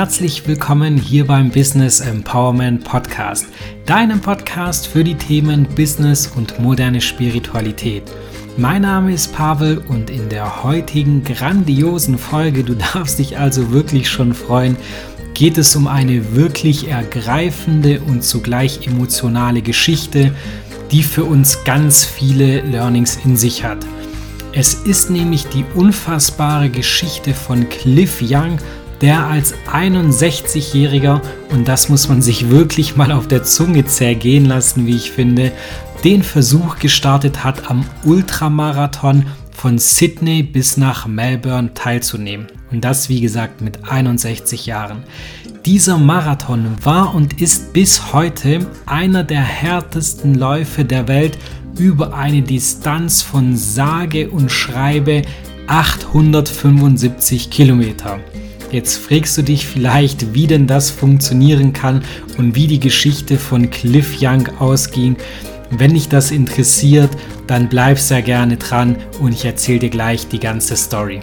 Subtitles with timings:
[0.00, 3.44] herzlich willkommen hier beim Business Empowerment Podcast,
[3.84, 8.04] deinem Podcast für die Themen Business und moderne Spiritualität.
[8.56, 14.08] Mein Name ist Pavel und in der heutigen grandiosen Folge, du darfst dich also wirklich
[14.08, 14.74] schon freuen,
[15.34, 20.34] geht es um eine wirklich ergreifende und zugleich emotionale Geschichte,
[20.90, 23.84] die für uns ganz viele Learnings in sich hat.
[24.52, 28.58] Es ist nämlich die unfassbare Geschichte von Cliff Young,
[29.00, 34.86] der als 61-Jähriger, und das muss man sich wirklich mal auf der Zunge zergehen lassen,
[34.86, 35.52] wie ich finde,
[36.04, 42.46] den Versuch gestartet hat, am Ultramarathon von Sydney bis nach Melbourne teilzunehmen.
[42.70, 45.02] Und das, wie gesagt, mit 61 Jahren.
[45.66, 51.36] Dieser Marathon war und ist bis heute einer der härtesten Läufe der Welt
[51.78, 55.22] über eine Distanz von sage und schreibe
[55.66, 58.18] 875 Kilometer.
[58.72, 62.04] Jetzt fragst du dich vielleicht, wie denn das funktionieren kann
[62.38, 65.16] und wie die Geschichte von Cliff Young ausging.
[65.70, 67.10] Wenn dich das interessiert,
[67.46, 71.20] dann bleib sehr gerne dran und ich erzähle dir gleich die ganze Story.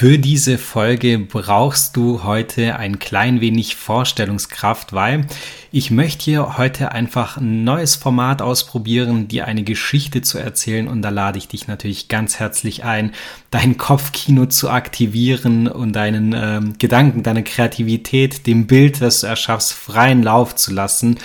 [0.00, 5.26] Für diese Folge brauchst du heute ein klein wenig Vorstellungskraft, weil
[5.72, 11.02] ich möchte hier heute einfach ein neues Format ausprobieren, dir eine Geschichte zu erzählen und
[11.02, 13.12] da lade ich dich natürlich ganz herzlich ein,
[13.50, 19.74] dein Kopfkino zu aktivieren und deinen äh, Gedanken, deine Kreativität, dem Bild, das du erschaffst,
[19.74, 21.18] freien Lauf zu lassen.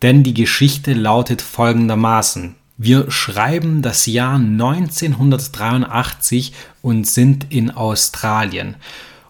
[0.00, 2.54] Denn die Geschichte lautet folgendermaßen.
[2.78, 8.74] Wir schreiben das Jahr 1983 und sind in Australien.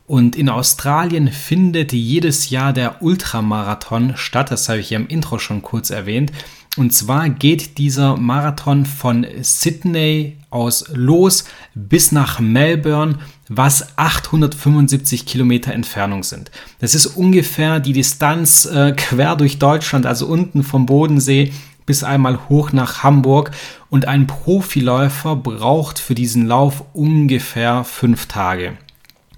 [0.06, 5.38] Und in Australien findet jedes Jahr der Ultramarathon statt, das habe ich ja im Intro
[5.38, 6.32] schon kurz erwähnt.
[6.76, 13.18] Und zwar geht dieser Marathon von Sydney aus los bis nach Melbourne,
[13.48, 16.50] was 875 Kilometer Entfernung sind.
[16.80, 21.52] Das ist ungefähr die Distanz äh, quer durch Deutschland, also unten vom Bodensee
[21.86, 23.52] bis einmal hoch nach Hamburg
[23.88, 28.76] und ein Profiläufer braucht für diesen Lauf ungefähr fünf Tage.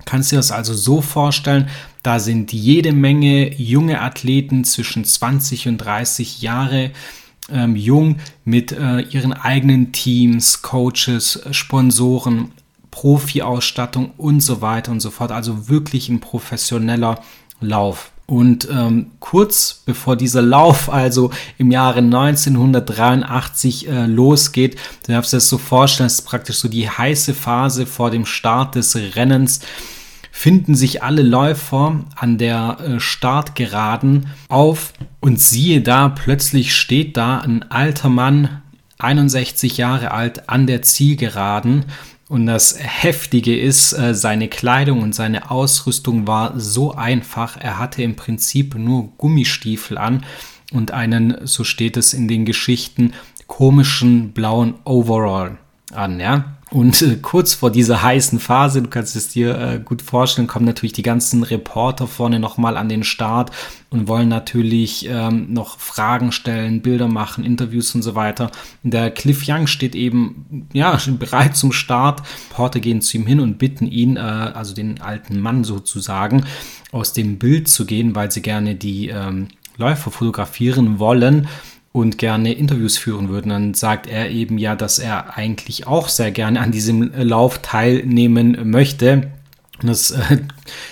[0.06, 1.68] Kannst du dir das also so vorstellen,
[2.02, 6.92] da sind jede Menge junge Athleten zwischen 20 und 30 Jahre
[7.50, 12.52] ähm, jung mit äh, ihren eigenen Teams, Coaches, Sponsoren,
[12.90, 15.32] Profi-Ausstattung und so weiter und so fort.
[15.32, 17.20] Also wirklich ein professioneller
[17.60, 18.10] Lauf.
[18.30, 25.38] Und ähm, kurz bevor dieser Lauf also im Jahre 1983 äh, losgeht, du darfst dir
[25.38, 29.60] das so vorstellen, das ist praktisch so die heiße Phase vor dem Start des Rennens,
[30.30, 37.38] finden sich alle Läufer an der äh, Startgeraden auf und siehe da, plötzlich steht da
[37.38, 38.60] ein alter Mann,
[38.98, 41.86] 61 Jahre alt, an der Zielgeraden
[42.28, 47.56] und das Heftige ist, äh, seine Kleidung und seine Ausrüstung war so einfach.
[47.56, 50.24] Er hatte im Prinzip nur Gummistiefel an
[50.72, 53.14] und einen, so steht es in den Geschichten,
[53.46, 55.56] komischen blauen Overall
[55.92, 56.57] an, ja.
[56.70, 60.66] Und äh, kurz vor dieser heißen Phase, du kannst es dir äh, gut vorstellen, kommen
[60.66, 63.50] natürlich die ganzen Reporter vorne nochmal an den Start
[63.88, 68.50] und wollen natürlich ähm, noch Fragen stellen, Bilder machen, Interviews und so weiter.
[68.82, 72.22] Der Cliff Young steht eben ja bereit zum Start.
[72.50, 76.44] Reporter gehen zu ihm hin und bitten ihn, äh, also den alten Mann sozusagen,
[76.92, 79.48] aus dem Bild zu gehen, weil sie gerne die ähm,
[79.78, 81.48] Läufer fotografieren wollen
[81.92, 86.30] und gerne Interviews führen würden, dann sagt er eben ja, dass er eigentlich auch sehr
[86.30, 89.30] gerne an diesem Lauf teilnehmen möchte.
[89.80, 90.38] Und das äh,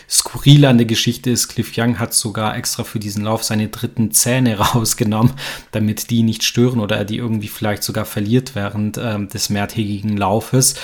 [0.08, 4.12] Skurrile an der Geschichte ist, Cliff Young hat sogar extra für diesen Lauf seine dritten
[4.12, 5.32] Zähne rausgenommen,
[5.72, 10.16] damit die nicht stören oder er die irgendwie vielleicht sogar verliert während äh, des mehrtägigen
[10.16, 10.76] Laufes.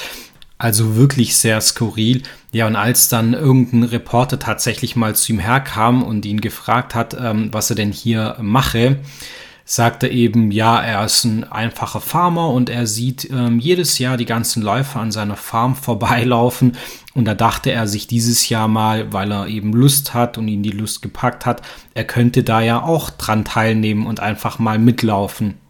[0.59, 2.23] Also wirklich sehr skurril.
[2.53, 7.17] Ja, und als dann irgendein Reporter tatsächlich mal zu ihm herkam und ihn gefragt hat,
[7.19, 8.99] ähm, was er denn hier mache,
[9.65, 14.17] sagt er eben, ja, er ist ein einfacher Farmer und er sieht ähm, jedes Jahr
[14.17, 16.77] die ganzen Läufer an seiner Farm vorbeilaufen.
[17.15, 20.63] Und da dachte er sich dieses Jahr mal, weil er eben Lust hat und ihn
[20.63, 21.63] die Lust gepackt hat,
[21.95, 25.62] er könnte da ja auch dran teilnehmen und einfach mal mitlaufen.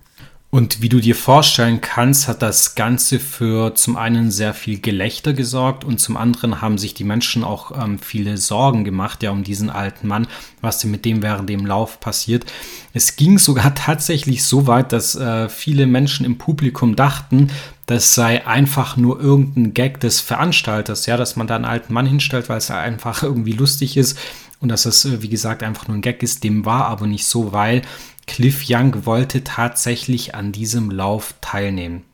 [0.54, 5.32] Und wie du dir vorstellen kannst, hat das Ganze für zum einen sehr viel Gelächter
[5.32, 9.44] gesorgt und zum anderen haben sich die Menschen auch ähm, viele Sorgen gemacht, ja, um
[9.44, 10.26] diesen alten Mann,
[10.60, 12.44] was denn mit dem während dem Lauf passiert.
[12.92, 17.48] Es ging sogar tatsächlich so weit, dass äh, viele Menschen im Publikum dachten,
[17.86, 22.04] das sei einfach nur irgendein Gag des Veranstalters, ja, dass man da einen alten Mann
[22.04, 24.18] hinstellt, weil es einfach irgendwie lustig ist
[24.62, 26.44] und dass es, äh, wie gesagt, einfach nur ein Gag ist.
[26.44, 27.82] Dem war aber nicht so, weil
[28.26, 32.04] Cliff Young wollte tatsächlich an diesem Lauf teilnehmen.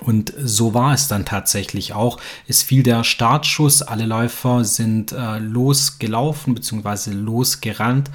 [0.00, 2.20] Und so war es dann tatsächlich auch.
[2.46, 7.10] Es fiel der Startschuss, alle Läufer sind äh, losgelaufen bzw.
[7.10, 8.08] losgerannt.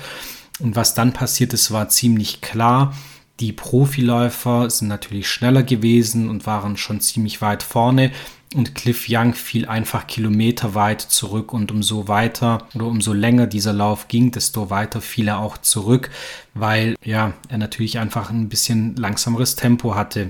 [0.59, 2.95] Und was dann passiert ist, war ziemlich klar.
[3.41, 8.11] Die Profiläufer sind natürlich schneller gewesen und waren schon ziemlich weit vorne
[8.55, 14.07] und Cliff Young fiel einfach kilometerweit zurück und umso weiter oder umso länger dieser Lauf
[14.07, 16.09] ging, desto weiter fiel er auch zurück,
[16.53, 20.29] weil ja, er natürlich einfach ein bisschen langsameres Tempo hatte.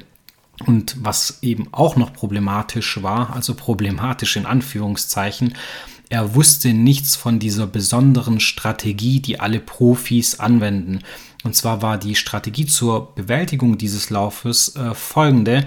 [0.65, 5.55] Und was eben auch noch problematisch war, also problematisch in Anführungszeichen,
[6.09, 10.99] er wusste nichts von dieser besonderen Strategie, die alle Profis anwenden.
[11.43, 15.65] Und zwar war die Strategie zur Bewältigung dieses Laufes äh, folgende.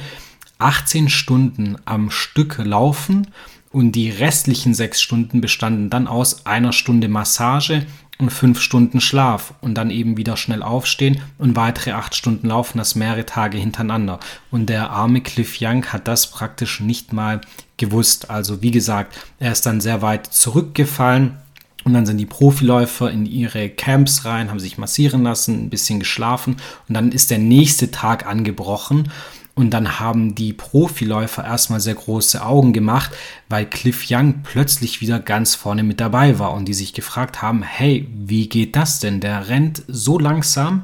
[0.59, 3.29] 18 Stunden am Stück laufen
[3.71, 7.87] und die restlichen sechs Stunden bestanden dann aus einer Stunde Massage
[8.19, 12.79] und fünf Stunden Schlaf und dann eben wieder schnell aufstehen und weitere acht Stunden laufen,
[12.79, 14.19] das mehrere Tage hintereinander.
[14.51, 17.43] Und der arme Cliff Young hat das praktisch nicht mal
[17.77, 18.31] gewusst.
[18.31, 21.37] Also wie gesagt, er ist dann sehr weit zurückgefallen.
[21.85, 26.01] Und dann sind die Profiläufer in ihre Camps rein, haben sich massieren lassen, ein bisschen
[26.01, 26.57] geschlafen
[26.89, 29.09] und dann ist der nächste Tag angebrochen
[29.57, 33.11] und dann haben die Profiläufer erstmal sehr große Augen gemacht,
[33.49, 37.63] weil Cliff Young plötzlich wieder ganz vorne mit dabei war und die sich gefragt haben,
[37.63, 39.21] hey, wie geht das denn?
[39.21, 40.83] Der rennt so langsam,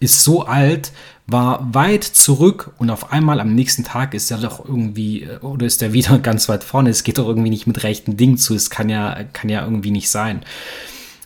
[0.00, 0.92] ist so alt,
[1.26, 5.82] war weit zurück und auf einmal am nächsten Tag ist er doch irgendwie oder ist
[5.82, 6.88] er wieder ganz weit vorne.
[6.88, 8.54] Es geht doch irgendwie nicht mit rechten Dingen zu.
[8.54, 10.40] Es kann ja, kann ja irgendwie nicht sein.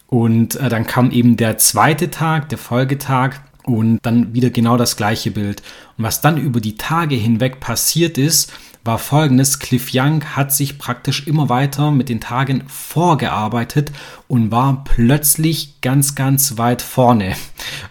[0.08, 3.36] Und äh, dann kam eben der zweite Tag, der Folgetag
[3.68, 5.62] und dann wieder genau das gleiche Bild.
[5.96, 8.52] Und was dann über die Tage hinweg passiert ist,
[8.84, 9.58] war folgendes.
[9.58, 13.92] Cliff Young hat sich praktisch immer weiter mit den Tagen vorgearbeitet
[14.28, 17.34] und war plötzlich ganz, ganz weit vorne.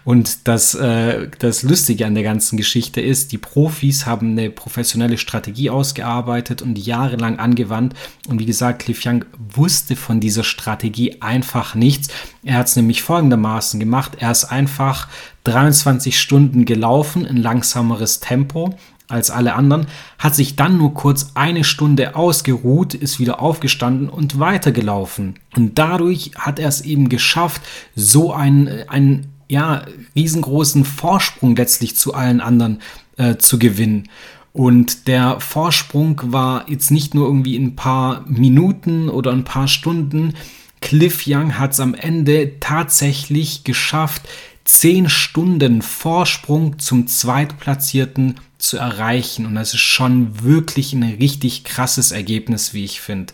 [0.03, 5.17] Und das, äh, das Lustige an der ganzen Geschichte ist, die Profis haben eine professionelle
[5.17, 7.93] Strategie ausgearbeitet und jahrelang angewandt.
[8.27, 12.09] Und wie gesagt, Cliff Young wusste von dieser Strategie einfach nichts.
[12.43, 14.13] Er hat es nämlich folgendermaßen gemacht.
[14.19, 15.07] Er ist einfach
[15.43, 19.87] 23 Stunden gelaufen in langsameres Tempo als alle anderen,
[20.19, 25.35] hat sich dann nur kurz eine Stunde ausgeruht, ist wieder aufgestanden und weitergelaufen.
[25.55, 27.61] Und dadurch hat er es eben geschafft,
[27.95, 32.79] so einen, einen ja, riesengroßen Vorsprung letztlich zu allen anderen
[33.17, 34.09] äh, zu gewinnen.
[34.51, 40.33] Und der Vorsprung war jetzt nicht nur irgendwie ein paar Minuten oder ein paar Stunden.
[40.81, 44.23] Cliff Young hat es am Ende tatsächlich geschafft,
[44.65, 49.45] zehn Stunden Vorsprung zum Zweitplatzierten zu erreichen.
[49.45, 53.33] Und das ist schon wirklich ein richtig krasses Ergebnis, wie ich finde.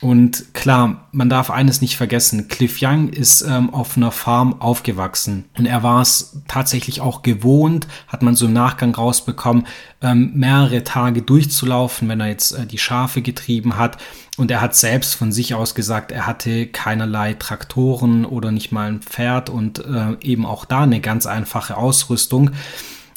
[0.00, 5.44] Und klar, man darf eines nicht vergessen, Cliff Young ist ähm, auf einer Farm aufgewachsen
[5.58, 9.66] und er war es tatsächlich auch gewohnt, hat man so im Nachgang rausbekommen,
[10.00, 13.98] ähm, mehrere Tage durchzulaufen, wenn er jetzt äh, die Schafe getrieben hat.
[14.38, 18.88] Und er hat selbst von sich aus gesagt, er hatte keinerlei Traktoren oder nicht mal
[18.88, 22.52] ein Pferd und äh, eben auch da eine ganz einfache Ausrüstung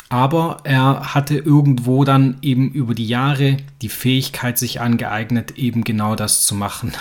[0.10, 6.16] aber er hatte irgendwo dann eben über die Jahre die Fähigkeit sich angeeignet, eben genau
[6.16, 6.94] das zu machen.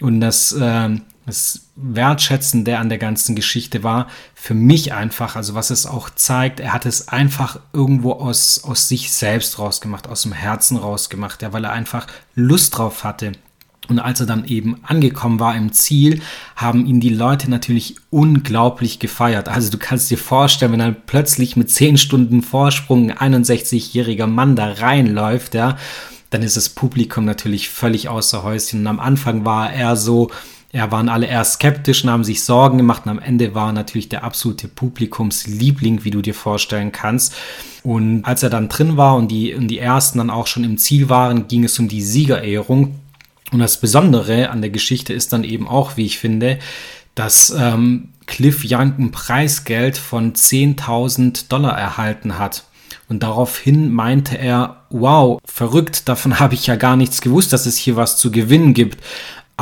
[0.00, 0.90] Und das, äh,
[1.26, 6.60] das Wertschätzende an der ganzen Geschichte war für mich einfach, also was es auch zeigt,
[6.60, 11.52] er hat es einfach irgendwo aus, aus sich selbst rausgemacht, aus dem Herzen rausgemacht, ja,
[11.52, 13.32] weil er einfach Lust drauf hatte.
[13.88, 16.20] Und als er dann eben angekommen war im Ziel,
[16.54, 19.48] haben ihn die Leute natürlich unglaublich gefeiert.
[19.48, 24.54] Also du kannst dir vorstellen, wenn dann plötzlich mit 10 Stunden Vorsprung ein 61-jähriger Mann
[24.54, 25.76] da reinläuft, ja,
[26.30, 28.80] dann ist das Publikum natürlich völlig außer Häuschen.
[28.80, 30.30] Und am Anfang war er so,
[30.72, 33.02] ja, waren alle eher skeptisch und haben sich Sorgen gemacht.
[33.04, 37.34] Und am Ende war natürlich der absolute Publikumsliebling, wie du dir vorstellen kannst.
[37.82, 40.78] Und als er dann drin war und die, und die ersten dann auch schon im
[40.78, 42.94] Ziel waren, ging es um die Siegerehrung.
[43.52, 46.58] Und das Besondere an der Geschichte ist dann eben auch, wie ich finde,
[47.14, 52.64] dass ähm, Cliff Young ein Preisgeld von 10.000 Dollar erhalten hat.
[53.08, 57.76] Und daraufhin meinte er, wow, verrückt, davon habe ich ja gar nichts gewusst, dass es
[57.76, 58.98] hier was zu gewinnen gibt.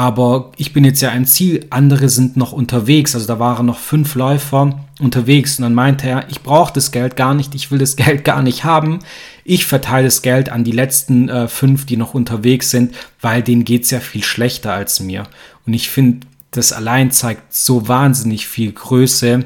[0.01, 3.15] Aber ich bin jetzt ja ein Ziel, andere sind noch unterwegs.
[3.15, 5.59] Also da waren noch fünf Läufer unterwegs.
[5.59, 8.41] Und dann meinte er, ich brauche das Geld gar nicht, ich will das Geld gar
[8.41, 9.01] nicht haben.
[9.45, 13.67] Ich verteile das Geld an die letzten äh, fünf, die noch unterwegs sind, weil denen
[13.67, 15.25] geht es ja viel schlechter als mir.
[15.67, 19.45] Und ich finde, das allein zeigt so wahnsinnig viel Größe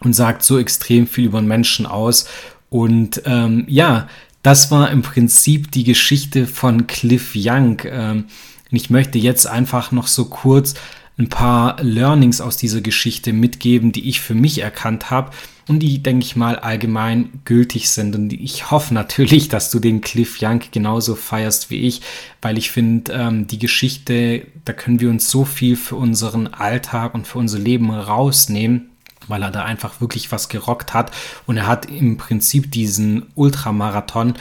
[0.00, 2.26] und sagt so extrem viel über den Menschen aus.
[2.70, 4.08] Und ähm, ja,
[4.42, 7.82] das war im Prinzip die Geschichte von Cliff Young.
[7.84, 8.24] Ähm,
[8.72, 10.74] und ich möchte jetzt einfach noch so kurz
[11.18, 15.30] ein paar Learnings aus dieser Geschichte mitgeben, die ich für mich erkannt habe
[15.68, 18.16] und die, denke ich mal, allgemein gültig sind.
[18.16, 22.00] Und ich hoffe natürlich, dass du den Cliff Young genauso feierst wie ich,
[22.40, 27.14] weil ich finde, ähm, die Geschichte, da können wir uns so viel für unseren Alltag
[27.14, 28.88] und für unser Leben rausnehmen
[29.28, 31.12] weil er da einfach wirklich was gerockt hat
[31.46, 34.34] und er hat im Prinzip diesen Ultramarathon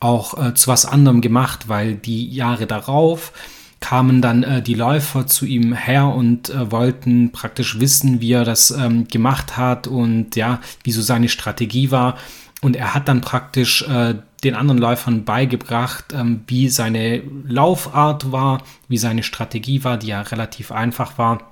[0.00, 3.32] auch äh, zu was anderem gemacht, weil die Jahre darauf
[3.82, 8.44] kamen dann äh, die Läufer zu ihm her und äh, wollten praktisch wissen, wie er
[8.44, 12.16] das ähm, gemacht hat und ja, wie so seine Strategie war.
[12.62, 18.62] Und er hat dann praktisch äh, den anderen Läufern beigebracht, ähm, wie seine Laufart war,
[18.88, 21.50] wie seine Strategie war, die ja relativ einfach war.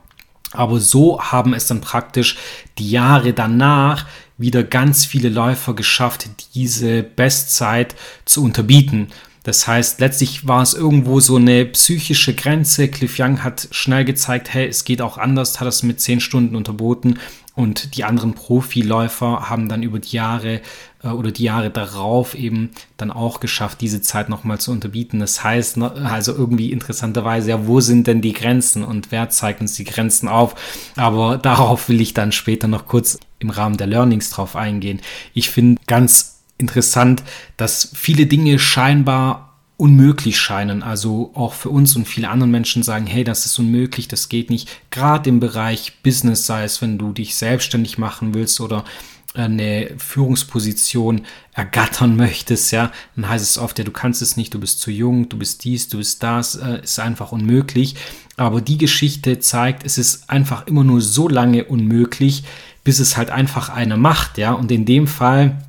[0.52, 2.36] Aber so haben es dann praktisch
[2.78, 4.06] die Jahre danach
[4.38, 7.94] wieder ganz viele Läufer geschafft, diese Bestzeit
[8.24, 9.08] zu unterbieten.
[9.42, 12.88] Das heißt, letztlich war es irgendwo so eine psychische Grenze.
[12.88, 16.56] Cliff Young hat schnell gezeigt, hey, es geht auch anders, hat es mit zehn Stunden
[16.56, 17.18] unterboten.
[17.54, 20.60] Und die anderen Profiläufer haben dann über die Jahre
[21.02, 25.20] äh, oder die Jahre darauf eben dann auch geschafft, diese Zeit nochmal zu unterbieten.
[25.20, 29.60] Das heißt, ne, also irgendwie interessanterweise, ja, wo sind denn die Grenzen und wer zeigt
[29.60, 30.54] uns die Grenzen auf?
[30.96, 35.00] Aber darauf will ich dann später noch kurz im Rahmen der Learnings drauf eingehen.
[35.34, 37.22] Ich finde ganz interessant,
[37.56, 39.50] dass viele Dinge scheinbar
[39.80, 40.82] unmöglich scheinen.
[40.82, 44.50] Also auch für uns und viele andere Menschen sagen, hey, das ist unmöglich, das geht
[44.50, 44.68] nicht.
[44.90, 48.84] Gerade im Bereich Business, sei es, wenn du dich selbstständig machen willst oder
[49.32, 51.22] eine Führungsposition
[51.54, 54.90] ergattern möchtest, ja, dann heißt es oft, ja, du kannst es nicht, du bist zu
[54.90, 57.94] jung, du bist dies, du bist das, äh, ist einfach unmöglich.
[58.36, 62.44] Aber die Geschichte zeigt, es ist einfach immer nur so lange unmöglich,
[62.84, 64.52] bis es halt einfach einer macht, ja.
[64.52, 65.64] Und in dem Fall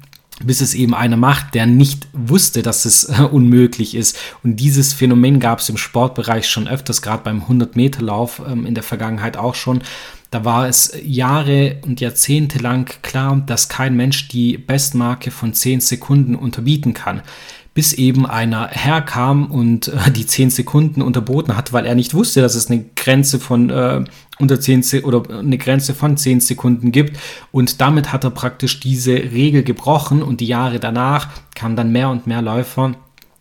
[0.46, 4.18] bis es eben einer macht, der nicht wusste, dass es äh, unmöglich ist.
[4.44, 8.84] Und dieses Phänomen gab es im Sportbereich schon öfters, gerade beim 100-Meter-Lauf ähm, in der
[8.84, 9.82] Vergangenheit auch schon.
[10.32, 15.82] Da war es Jahre und Jahrzehnte lang klar, dass kein Mensch die Bestmarke von 10
[15.82, 17.22] Sekunden unterbieten kann
[17.74, 22.42] bis eben einer herkam und äh, die 10 Sekunden unterboten hat, weil er nicht wusste,
[22.42, 24.04] dass es eine Grenze von äh,
[24.40, 27.18] unter 10 oder eine Grenze von 10 Sekunden gibt
[27.52, 32.10] und damit hat er praktisch diese Regel gebrochen und die Jahre danach kamen dann mehr
[32.10, 32.96] und mehr Läufer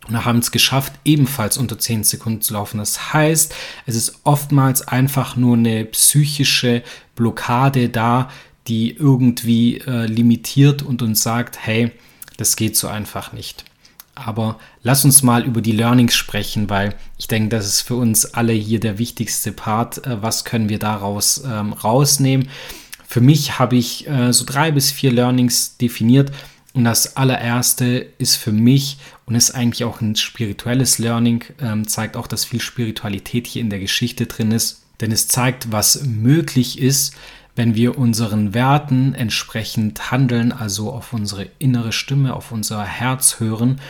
[0.07, 2.77] und haben es geschafft, ebenfalls unter 10 Sekunden zu laufen.
[2.77, 3.53] Das heißt,
[3.85, 6.83] es ist oftmals einfach nur eine psychische
[7.15, 8.29] Blockade da,
[8.67, 11.91] die irgendwie äh, limitiert und uns sagt, hey,
[12.37, 13.65] das geht so einfach nicht.
[14.25, 18.25] Aber lass uns mal über die Learnings sprechen, weil ich denke, das ist für uns
[18.33, 20.05] alle hier der wichtigste Part.
[20.05, 22.49] Äh, was können wir daraus ähm, rausnehmen?
[23.07, 26.31] Für mich habe ich äh, so drei bis vier Learnings definiert.
[26.73, 32.15] Und das allererste ist für mich und ist eigentlich auch ein spirituelles Learning, ähm, zeigt
[32.15, 34.83] auch, dass viel Spiritualität hier in der Geschichte drin ist.
[35.01, 37.13] Denn es zeigt, was möglich ist,
[37.55, 43.81] wenn wir unseren Werten entsprechend handeln, also auf unsere innere Stimme, auf unser Herz hören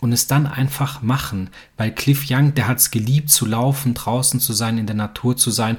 [0.00, 1.50] und es dann einfach machen.
[1.76, 5.36] Weil Cliff Young, der hat es geliebt zu laufen, draußen zu sein, in der Natur
[5.36, 5.78] zu sein.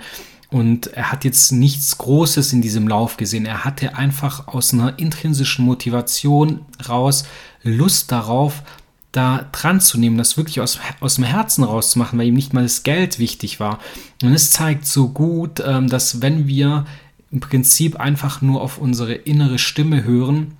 [0.49, 3.45] Und er hat jetzt nichts Großes in diesem Lauf gesehen.
[3.45, 7.23] Er hatte einfach aus einer intrinsischen Motivation raus
[7.63, 8.63] Lust darauf,
[9.11, 12.63] da dran zu nehmen, das wirklich aus, aus dem Herzen rauszumachen, weil ihm nicht mal
[12.63, 13.79] das Geld wichtig war.
[14.23, 16.85] Und es zeigt so gut, ähm, dass wenn wir
[17.31, 20.57] im Prinzip einfach nur auf unsere innere Stimme hören,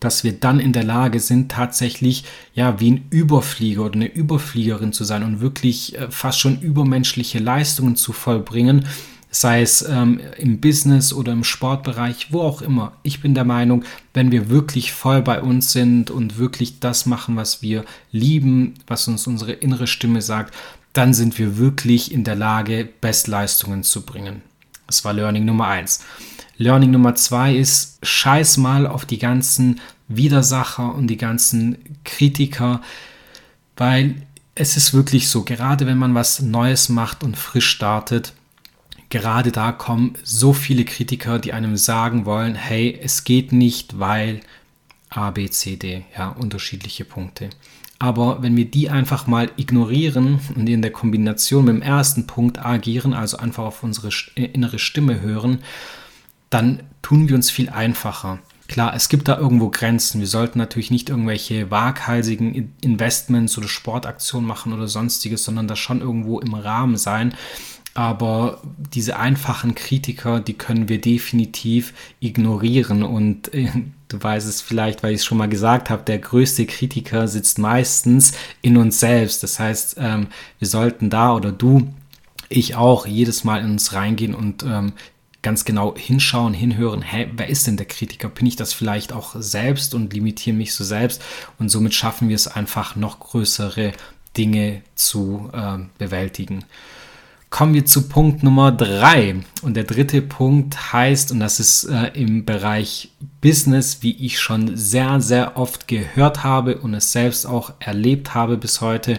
[0.00, 4.92] dass wir dann in der Lage sind, tatsächlich ja wie ein Überflieger oder eine Überfliegerin
[4.92, 8.86] zu sein und wirklich äh, fast schon übermenschliche Leistungen zu vollbringen,
[9.30, 12.92] sei es ähm, im Business oder im Sportbereich, wo auch immer.
[13.02, 17.36] Ich bin der Meinung, wenn wir wirklich voll bei uns sind und wirklich das machen,
[17.36, 20.54] was wir lieben, was uns unsere innere Stimme sagt,
[20.92, 24.42] dann sind wir wirklich in der Lage, Bestleistungen zu bringen.
[24.88, 26.00] Das war Learning Nummer eins.
[26.60, 32.82] Learning Nummer zwei ist, scheiß mal auf die ganzen Widersacher und die ganzen Kritiker,
[33.78, 34.16] weil
[34.54, 38.34] es ist wirklich so, gerade wenn man was Neues macht und frisch startet,
[39.08, 44.40] gerade da kommen so viele Kritiker, die einem sagen wollen, hey, es geht nicht, weil
[45.08, 47.48] A, B, C, D, ja, unterschiedliche Punkte.
[47.98, 52.58] Aber wenn wir die einfach mal ignorieren und in der Kombination mit dem ersten Punkt
[52.58, 55.60] agieren, also einfach auf unsere äh, innere Stimme hören,
[56.50, 58.38] dann tun wir uns viel einfacher.
[58.68, 60.20] Klar, es gibt da irgendwo Grenzen.
[60.20, 66.00] Wir sollten natürlich nicht irgendwelche waghalsigen Investments oder Sportaktionen machen oder sonstiges, sondern das schon
[66.00, 67.34] irgendwo im Rahmen sein.
[67.94, 68.62] Aber
[68.94, 73.02] diese einfachen Kritiker, die können wir definitiv ignorieren.
[73.02, 73.70] Und äh,
[74.06, 77.58] du weißt es vielleicht, weil ich es schon mal gesagt habe, der größte Kritiker sitzt
[77.58, 79.42] meistens in uns selbst.
[79.42, 80.28] Das heißt, ähm,
[80.60, 81.92] wir sollten da oder du,
[82.48, 84.92] ich auch, jedes Mal in uns reingehen und ähm,
[85.42, 88.28] ganz genau hinschauen, hinhören, hä, wer ist denn der Kritiker?
[88.28, 91.22] Bin ich das vielleicht auch selbst und limitiere mich so selbst?
[91.58, 93.92] Und somit schaffen wir es einfach, noch größere
[94.36, 96.64] Dinge zu äh, bewältigen.
[97.48, 99.34] Kommen wir zu Punkt Nummer drei.
[99.62, 104.76] Und der dritte Punkt heißt, und das ist äh, im Bereich Business, wie ich schon
[104.76, 109.18] sehr, sehr oft gehört habe und es selbst auch erlebt habe bis heute,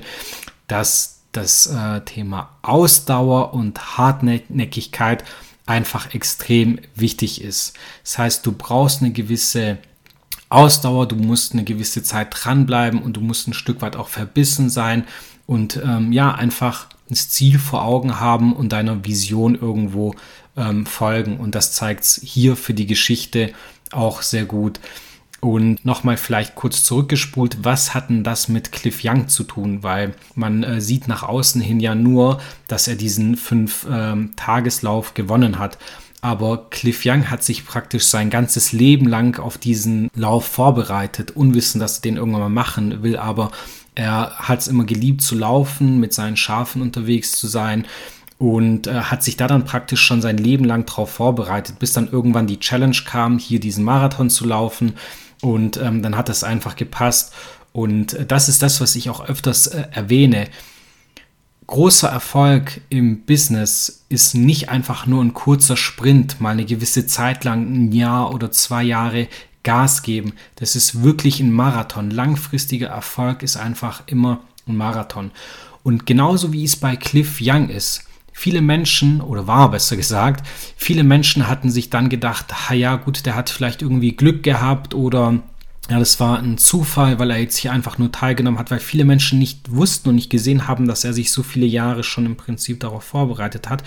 [0.68, 5.26] dass das äh, Thema Ausdauer und Hartnäckigkeit
[5.72, 7.74] einfach extrem wichtig ist.
[8.04, 9.78] Das heißt, du brauchst eine gewisse
[10.50, 14.70] Ausdauer, du musst eine gewisse Zeit dranbleiben und du musst ein Stück weit auch verbissen
[14.70, 15.06] sein
[15.48, 20.14] und ähm, ja, einfach das Ziel vor Augen haben und deiner Vision irgendwo
[20.58, 21.38] ähm, folgen.
[21.38, 23.54] Und das zeigt es hier für die Geschichte
[23.92, 24.80] auch sehr gut.
[25.42, 29.82] Und nochmal vielleicht kurz zurückgespult, was hat denn das mit Cliff Young zu tun?
[29.82, 35.58] Weil man äh, sieht nach außen hin ja nur, dass er diesen Fünf-Tageslauf ähm, gewonnen
[35.58, 35.80] hat.
[36.22, 41.82] Aber Cliff Young hat sich praktisch sein ganzes Leben lang auf diesen Lauf vorbereitet, unwissend,
[41.82, 43.18] dass er den irgendwann mal machen will.
[43.18, 43.50] Aber
[43.96, 47.88] er hat es immer geliebt zu laufen, mit seinen Schafen unterwegs zu sein
[48.42, 52.12] und äh, hat sich da dann praktisch schon sein Leben lang darauf vorbereitet, bis dann
[52.12, 54.94] irgendwann die Challenge kam, hier diesen Marathon zu laufen.
[55.42, 57.34] Und ähm, dann hat das einfach gepasst.
[57.74, 60.48] Und äh, das ist das, was ich auch öfters äh, erwähne.
[61.68, 67.44] Großer Erfolg im Business ist nicht einfach nur ein kurzer Sprint, mal eine gewisse Zeit
[67.44, 69.28] lang, ein Jahr oder zwei Jahre
[69.64, 70.34] Gas geben.
[70.56, 72.12] Das ist wirklich ein Marathon.
[72.12, 75.32] Langfristiger Erfolg ist einfach immer ein Marathon.
[75.84, 78.04] Und genauso wie es bei Cliff Young ist,
[78.42, 83.28] viele Menschen, oder war besser gesagt, viele Menschen hatten sich dann gedacht, ha ja gut,
[83.28, 85.44] der hat vielleicht irgendwie Glück gehabt oder
[85.92, 89.06] ja, das war ein Zufall, weil er jetzt hier einfach nur teilgenommen hat, weil viele
[89.06, 92.36] Menschen nicht wussten und nicht gesehen haben, dass er sich so viele Jahre schon im
[92.36, 93.84] Prinzip darauf vorbereitet hat.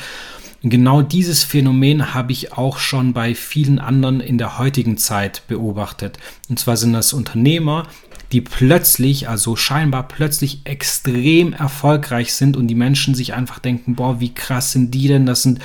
[0.62, 6.18] Genau dieses Phänomen habe ich auch schon bei vielen anderen in der heutigen Zeit beobachtet.
[6.48, 7.88] Und zwar sind das Unternehmer,
[8.34, 14.18] die plötzlich, also scheinbar plötzlich extrem erfolgreich sind und die Menschen sich einfach denken, boah,
[14.18, 15.24] wie krass sind die denn?
[15.24, 15.60] Das sind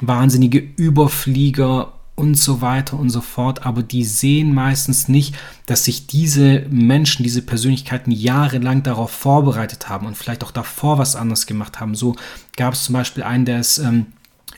[0.00, 3.64] wahnsinnige Überflieger und so weiter und so fort.
[3.64, 10.06] Aber die sehen meistens nicht, dass sich diese Menschen, diese Persönlichkeiten jahrelang darauf vorbereitet haben
[10.06, 11.94] und vielleicht auch davor was anderes gemacht haben.
[11.94, 12.16] So
[12.54, 14.08] gab es zum Beispiel einen, der ist ähm,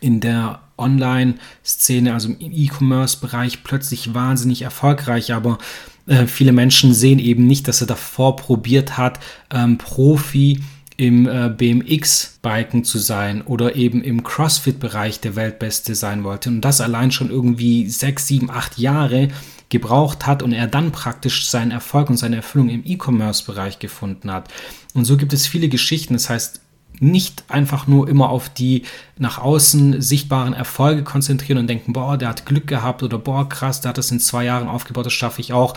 [0.00, 5.58] in der Online-Szene, also im E-Commerce-Bereich, plötzlich wahnsinnig erfolgreich, aber
[6.06, 9.20] äh, viele Menschen sehen eben nicht, dass er davor probiert hat,
[9.52, 10.60] ähm, Profi
[10.96, 16.80] im äh, BMX-Biken zu sein oder eben im CrossFit-Bereich der Weltbeste sein wollte und das
[16.80, 19.28] allein schon irgendwie sechs, sieben, acht Jahre
[19.68, 24.52] gebraucht hat und er dann praktisch seinen Erfolg und seine Erfüllung im E-Commerce-Bereich gefunden hat.
[24.94, 26.12] Und so gibt es viele Geschichten.
[26.12, 26.60] Das heißt,
[27.02, 28.84] nicht einfach nur immer auf die
[29.18, 33.80] nach außen sichtbaren Erfolge konzentrieren und denken, boah, der hat Glück gehabt oder boah, krass,
[33.80, 35.74] der hat das in zwei Jahren aufgebaut, das schaffe ich auch,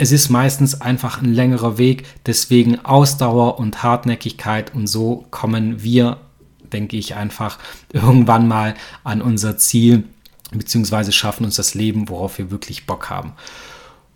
[0.00, 4.72] es ist meistens einfach ein längerer Weg, deswegen Ausdauer und Hartnäckigkeit.
[4.72, 6.18] Und so kommen wir,
[6.72, 7.58] denke ich, einfach
[7.92, 10.04] irgendwann mal an unser Ziel,
[10.52, 13.32] beziehungsweise schaffen uns das Leben, worauf wir wirklich Bock haben.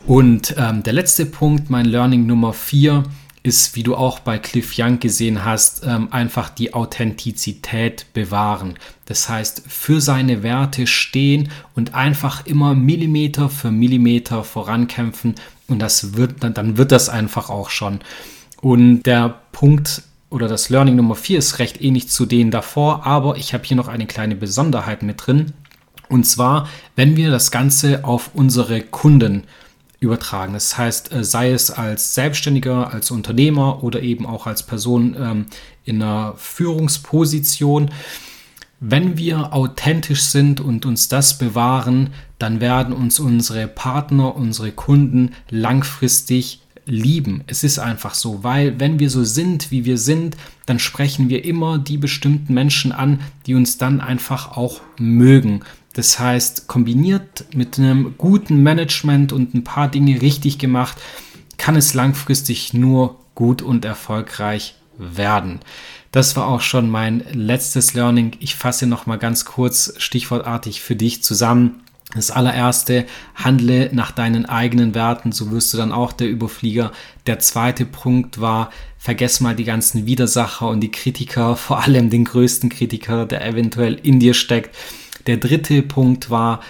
[0.07, 3.03] Und ähm, der letzte Punkt, mein Learning Nummer 4,
[3.42, 8.74] ist, wie du auch bei Cliff Young gesehen hast, ähm, einfach die Authentizität bewahren.
[9.07, 15.35] Das heißt, für seine Werte stehen und einfach immer Millimeter für Millimeter vorankämpfen
[15.66, 18.00] und das wird, dann wird das einfach auch schon.
[18.61, 23.37] Und der Punkt oder das Learning Nummer 4 ist recht ähnlich zu denen davor, aber
[23.37, 25.52] ich habe hier noch eine kleine Besonderheit mit drin.
[26.09, 29.44] Und zwar, wenn wir das Ganze auf unsere Kunden
[30.03, 30.53] übertragen.
[30.53, 35.47] Das heißt, äh, sei es als Selbstständiger, als Unternehmer oder eben auch als Person ähm,
[35.85, 37.91] in einer Führungsposition.
[38.81, 45.31] Wenn wir authentisch sind und uns das bewahren, dann werden uns unsere Partner, unsere Kunden
[45.51, 47.45] langfristig lieben.
[47.47, 50.37] Es ist einfach so, weil wenn wir so sind, wie wir sind,
[50.67, 55.61] dann sprechen wir immer die bestimmten Menschen an, die uns dann einfach auch mögen.
[55.94, 60.96] Das heißt, kombiniert mit einem guten Management und ein paar Dinge richtig gemacht,
[61.59, 65.61] kann es langfristig nur gut und erfolgreich werden.
[66.11, 68.33] Das war auch schon mein letztes Learning.
[68.40, 71.81] Ich fasse noch mal ganz kurz stichwortartig für dich zusammen.
[72.14, 76.92] Das allererste, handle nach deinen eigenen Werten, so wirst du dann auch der Überflieger.
[77.26, 82.26] Der zweite Punkt war, vergess mal die ganzen Widersacher und die Kritiker, vor allem den
[82.26, 84.76] größten Kritiker, der eventuell in dir steckt.
[85.27, 86.61] Der dritte Punkt war,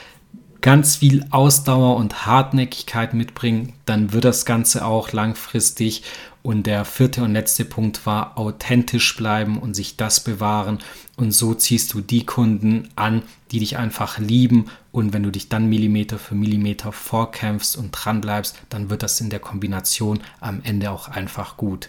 [0.61, 6.05] ganz viel Ausdauer und Hartnäckigkeit mitbringen, dann wird das Ganze auch langfristig
[6.43, 10.79] und der vierte und letzte Punkt war authentisch bleiben und sich das bewahren.
[11.17, 14.67] Und so ziehst du die Kunden an, die dich einfach lieben.
[14.91, 19.21] Und wenn du dich dann Millimeter für Millimeter vorkämpfst und dran bleibst, dann wird das
[19.21, 21.89] in der Kombination am Ende auch einfach gut.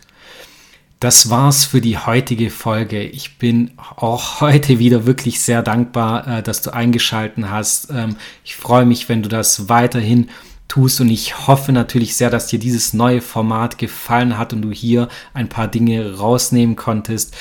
[1.03, 3.03] Das war's für die heutige Folge.
[3.03, 7.89] Ich bin auch heute wieder wirklich sehr dankbar, äh, dass du eingeschalten hast.
[7.91, 10.29] Ähm, ich freue mich, wenn du das weiterhin
[10.69, 11.01] tust.
[11.01, 15.09] Und ich hoffe natürlich sehr, dass dir dieses neue Format gefallen hat und du hier
[15.33, 17.35] ein paar Dinge rausnehmen konntest.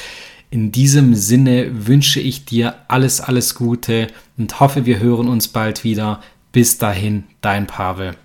[0.51, 5.85] In diesem Sinne wünsche ich dir alles, alles Gute und hoffe, wir hören uns bald
[5.85, 6.21] wieder.
[6.51, 8.17] Bis dahin, dein Pavel.